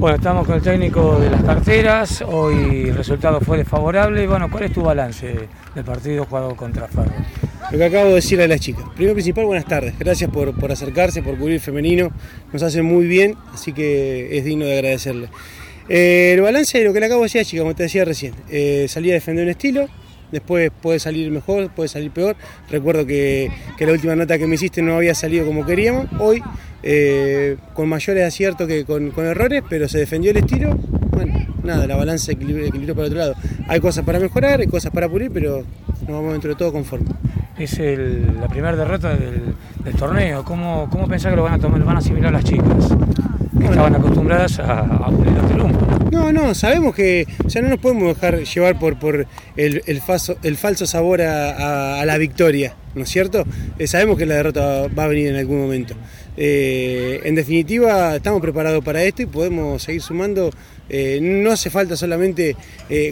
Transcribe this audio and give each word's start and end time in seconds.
Bueno, 0.00 0.16
estamos 0.16 0.46
con 0.46 0.56
el 0.56 0.62
técnico 0.62 1.20
de 1.20 1.28
las 1.28 1.42
carteras, 1.42 2.24
hoy 2.26 2.88
el 2.88 2.94
resultado 2.94 3.38
fue 3.38 3.58
desfavorable. 3.58 4.26
Bueno, 4.26 4.50
¿cuál 4.50 4.64
es 4.64 4.72
tu 4.72 4.80
balance 4.80 5.46
del 5.74 5.84
partido 5.84 6.24
jugado 6.24 6.56
contra 6.56 6.88
Ferro? 6.88 7.12
Lo 7.70 7.76
que 7.76 7.84
acabo 7.84 8.06
de 8.06 8.14
decirle 8.14 8.44
a 8.44 8.48
las 8.48 8.60
chicas. 8.60 8.82
Primero 8.94 9.12
principal, 9.12 9.44
buenas 9.44 9.66
tardes. 9.66 9.98
Gracias 9.98 10.30
por, 10.30 10.58
por 10.58 10.72
acercarse, 10.72 11.22
por 11.22 11.36
cubrir 11.36 11.60
femenino. 11.60 12.10
Nos 12.50 12.62
hacen 12.62 12.86
muy 12.86 13.06
bien, 13.06 13.36
así 13.52 13.74
que 13.74 14.38
es 14.38 14.42
digno 14.42 14.64
de 14.64 14.72
agradecerle. 14.72 15.28
Eh, 15.90 16.32
el 16.34 16.40
balance 16.40 16.78
de 16.78 16.84
lo 16.84 16.94
que 16.94 17.00
le 17.00 17.04
acabo 17.04 17.20
de 17.20 17.26
decir 17.26 17.42
a 17.42 17.44
chica, 17.44 17.60
como 17.60 17.74
te 17.74 17.82
decía 17.82 18.06
recién. 18.06 18.32
Eh, 18.48 18.86
salí 18.88 19.10
a 19.10 19.14
defender 19.14 19.44
un 19.44 19.50
estilo, 19.50 19.86
después 20.32 20.70
puede 20.80 20.98
salir 20.98 21.30
mejor, 21.30 21.68
puede 21.74 21.90
salir 21.90 22.10
peor. 22.10 22.36
Recuerdo 22.70 23.04
que, 23.04 23.50
que 23.76 23.84
la 23.84 23.92
última 23.92 24.16
nota 24.16 24.38
que 24.38 24.46
me 24.46 24.54
hiciste 24.54 24.80
no 24.80 24.96
había 24.96 25.14
salido 25.14 25.44
como 25.44 25.66
queríamos. 25.66 26.06
Hoy, 26.18 26.42
eh, 26.82 27.56
con 27.74 27.88
mayores 27.88 28.26
aciertos 28.26 28.66
que 28.66 28.84
con, 28.84 29.12
errores, 29.18 29.62
pero 29.68 29.88
se 29.88 29.98
defendió 29.98 30.30
el 30.30 30.38
estilo. 30.38 30.76
Bueno, 31.10 31.34
nada, 31.62 31.86
la 31.86 31.96
balanza 31.96 32.32
equilibró, 32.32 32.64
equilibró 32.64 32.94
para 32.94 33.06
el 33.06 33.12
otro 33.12 33.18
lado. 33.18 33.34
Hay 33.68 33.80
cosas 33.80 34.04
para 34.04 34.18
mejorar, 34.18 34.60
hay 34.60 34.66
cosas 34.66 34.92
para 34.92 35.08
pulir, 35.08 35.30
pero 35.30 35.64
nos 36.00 36.08
vamos 36.08 36.32
dentro 36.32 36.50
de 36.50 36.56
todo 36.56 36.72
conforme. 36.72 37.10
Es 37.58 37.78
la 37.78 38.48
primera 38.48 38.74
derrota 38.74 39.14
del, 39.14 39.54
del 39.84 39.94
torneo. 39.94 40.44
¿Cómo, 40.44 40.88
¿Cómo 40.90 41.06
pensás 41.06 41.30
que 41.30 41.36
lo 41.36 41.42
van 41.42 41.54
a 41.54 41.58
tomar, 41.58 41.78
lo 41.78 41.84
van 41.84 41.96
a 41.96 41.98
asimilar 41.98 42.32
las 42.32 42.44
chicas? 42.44 42.90
Que 43.60 43.66
estaban 43.66 43.94
acostumbradas 43.94 44.58
a, 44.58 44.80
a 44.80 45.10
pulir 45.10 45.32
los 45.32 45.48
triunfos. 45.50 46.10
No, 46.10 46.32
no, 46.32 46.54
sabemos 46.54 46.94
que, 46.94 47.26
o 47.44 47.50
sea, 47.50 47.62
no 47.62 47.68
nos 47.68 47.78
podemos 47.78 48.14
dejar 48.14 48.42
llevar 48.42 48.78
por, 48.78 48.98
por 48.98 49.26
el, 49.56 49.82
el 49.86 50.00
falso, 50.00 50.36
el 50.42 50.56
falso 50.56 50.86
sabor 50.86 51.22
a, 51.22 51.50
a- 51.96 52.00
a 52.00 52.04
la 52.06 52.18
victoria, 52.18 52.74
¿no 52.94 53.02
es 53.04 53.08
cierto? 53.10 53.44
Eh, 53.78 53.86
sabemos 53.86 54.18
que 54.18 54.26
la 54.26 54.34
derrota 54.34 54.86
va 54.88 55.04
a 55.04 55.08
venir 55.08 55.28
en 55.28 55.36
algún 55.36 55.60
momento. 55.60 55.94
Eh, 56.36 57.20
en 57.24 57.34
definitiva, 57.34 58.16
estamos 58.16 58.40
preparados 58.40 58.82
para 58.84 59.02
esto 59.04 59.22
y 59.22 59.26
podemos 59.26 59.82
seguir 59.82 60.02
sumando. 60.02 60.50
Eh, 60.88 61.20
no 61.22 61.50
hace 61.52 61.70
falta 61.70 61.96
solamente 61.96 62.56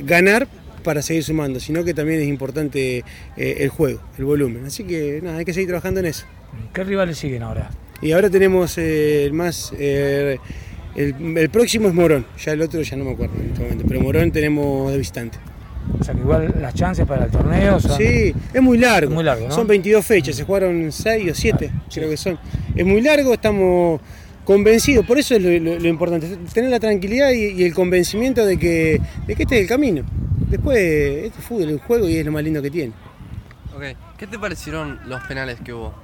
ganar 0.04 0.48
para 0.82 1.02
seguir 1.02 1.22
sumando, 1.22 1.60
sino 1.60 1.84
que 1.84 1.94
también 1.94 2.20
es 2.20 2.26
importante 2.28 3.04
el 3.36 3.68
juego, 3.68 4.00
el 4.18 4.24
volumen. 4.24 4.64
Así 4.66 4.84
que 4.84 5.20
nada, 5.22 5.38
hay 5.38 5.44
que 5.44 5.52
seguir 5.52 5.68
trabajando 5.68 6.00
en 6.00 6.06
eso. 6.06 6.24
¿Qué 6.72 6.82
rivales 6.82 7.18
siguen 7.18 7.42
ahora? 7.42 7.70
Y 8.00 8.12
ahora 8.12 8.30
tenemos 8.30 8.76
eh, 8.78 9.24
el 9.24 9.32
más. 9.32 9.72
eh, 9.78 10.38
el, 10.94 11.36
el 11.36 11.50
próximo 11.50 11.88
es 11.88 11.94
Morón, 11.94 12.26
ya 12.44 12.52
el 12.52 12.62
otro 12.62 12.80
ya 12.82 12.96
no 12.96 13.04
me 13.04 13.12
acuerdo 13.12 13.34
en 13.40 13.48
este 13.50 13.62
momento, 13.62 13.84
pero 13.86 14.00
Morón 14.00 14.30
tenemos 14.32 14.90
de 14.90 14.98
visitante. 14.98 15.38
O 16.00 16.04
sea 16.04 16.12
que 16.14 16.20
igual 16.20 16.54
las 16.60 16.74
chances 16.74 17.06
para 17.06 17.24
el 17.24 17.30
torneo 17.30 17.80
son... 17.80 17.96
Sí, 17.96 18.34
es 18.52 18.62
muy 18.62 18.76
largo. 18.78 19.12
Muy 19.14 19.24
largo, 19.24 19.48
¿no? 19.48 19.54
Son 19.54 19.66
22 19.66 20.04
fechas, 20.04 20.36
se 20.36 20.44
jugaron 20.44 20.90
6 20.92 21.30
o 21.30 21.34
7, 21.34 21.70
Ah, 21.74 21.82
sí. 21.88 21.98
creo 22.00 22.10
que 22.10 22.16
son. 22.16 22.38
Es 22.76 22.84
muy 22.84 23.00
largo, 23.00 23.32
estamos 23.32 24.00
convencidos, 24.44 25.06
por 25.06 25.18
eso 25.18 25.34
es 25.36 25.42
lo, 25.42 25.50
lo- 25.58 25.78
lo 25.78 25.88
importante, 25.88 26.26
tener 26.52 26.70
la 26.70 26.80
tranquilidad 26.80 27.30
y, 27.32 27.52
y 27.60 27.64
el 27.64 27.74
convencimiento 27.74 28.44
de 28.44 28.58
que, 28.58 29.00
de 29.26 29.34
que 29.34 29.42
este 29.44 29.56
es 29.56 29.62
el 29.62 29.68
camino. 29.68 30.02
Después, 30.50 30.78
este 30.78 31.38
es 31.38 31.44
fútbol, 31.44 31.68
es 31.68 31.72
un 31.74 31.78
juego 31.78 32.08
y 32.08 32.16
es 32.16 32.24
lo 32.26 32.32
más 32.32 32.42
lindo 32.42 32.60
que 32.62 32.70
tiene. 32.70 32.92
Ok, 33.74 33.82
¿qué 34.18 34.26
te 34.26 34.38
parecieron 34.38 34.98
los 35.06 35.22
penales 35.24 35.58
que 35.64 35.72
hubo? 35.72 35.94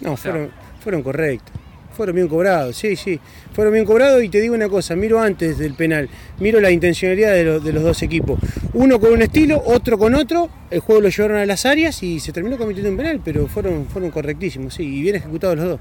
No, 0.00 0.12
O 0.12 0.16
sea- 0.16 0.32
fueron, 0.32 0.50
fueron 0.80 1.02
correctos. 1.02 1.54
Fueron 1.96 2.14
bien 2.14 2.28
cobrados, 2.28 2.76
sí, 2.76 2.96
sí. 2.96 3.20
Fueron 3.52 3.74
bien 3.74 3.84
cobrados 3.84 4.22
y 4.22 4.28
te 4.28 4.40
digo 4.40 4.54
una 4.54 4.68
cosa, 4.68 4.96
miro 4.96 5.20
antes 5.20 5.58
del 5.58 5.74
penal, 5.74 6.08
miro 6.38 6.60
la 6.60 6.70
intencionalidad 6.70 7.32
de, 7.34 7.44
lo- 7.44 7.60
de 7.60 7.72
los 7.72 7.82
dos 7.82 8.02
equipos. 8.02 8.38
Uno 8.72 8.98
con 9.00 9.12
un 9.12 9.22
estilo, 9.22 9.60
otro 9.66 9.98
con 9.98 10.14
otro, 10.14 10.48
el 10.70 10.80
juego 10.80 11.00
lo 11.02 11.08
llevaron 11.08 11.36
a 11.38 11.44
las 11.46 11.66
áreas 11.66 12.02
y 12.02 12.18
se 12.20 12.32
terminó 12.32 12.56
cometiendo 12.56 12.90
un 12.90 12.96
penal, 12.96 13.20
pero 13.24 13.46
fueron, 13.48 13.86
fueron 13.86 14.10
correctísimos, 14.10 14.72
sí, 14.74 14.84
y 14.84 15.02
bien 15.02 15.16
ejecutados 15.16 15.56
los 15.56 15.66
dos. 15.66 15.80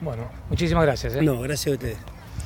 Bueno, 0.00 0.22
muchísimas 0.48 0.84
gracias. 0.84 1.16
¿eh? 1.16 1.22
No, 1.22 1.40
gracias 1.40 1.66
a 1.66 1.70
ustedes. 1.72 1.96